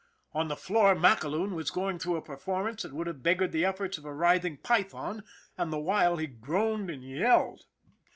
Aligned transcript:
On 0.33 0.47
the 0.47 0.55
floor 0.55 0.95
MacAloon 0.95 1.51
was 1.53 1.69
going 1.69 1.99
through 1.99 2.15
a 2.15 2.23
performance 2.23 2.81
that 2.81 2.91
would 2.91 3.05
have 3.05 3.21
beg 3.21 3.37
gared 3.37 3.51
the 3.51 3.63
efforts 3.63 3.99
of 3.99 4.05
a 4.05 4.11
writhing 4.11 4.57
python, 4.57 5.21
and 5.59 5.71
the 5.71 5.77
while 5.77 6.17
he 6.17 6.25
groaned 6.25 6.89
and 6.89 7.03
yelled. 7.03 7.65